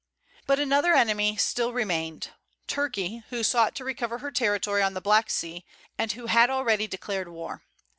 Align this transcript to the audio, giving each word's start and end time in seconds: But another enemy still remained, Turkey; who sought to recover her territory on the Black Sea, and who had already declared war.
But 0.47 0.57
another 0.59 0.95
enemy 0.95 1.37
still 1.37 1.73
remained, 1.73 2.31
Turkey; 2.65 3.21
who 3.29 3.43
sought 3.43 3.75
to 3.75 3.85
recover 3.85 4.17
her 4.17 4.31
territory 4.31 4.81
on 4.81 4.95
the 4.95 4.99
Black 4.99 5.29
Sea, 5.29 5.63
and 5.95 6.11
who 6.13 6.25
had 6.25 6.49
already 6.49 6.87
declared 6.87 7.27
war. 7.27 7.61